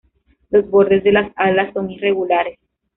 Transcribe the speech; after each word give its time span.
Los 0.49 0.67
bordes 0.67 1.03
de 1.03 1.11
las 1.11 1.31
alas 1.35 1.75
son 1.75 1.91
irregulares. 1.91 2.57